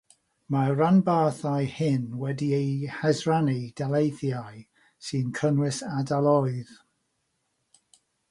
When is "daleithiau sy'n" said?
3.81-5.29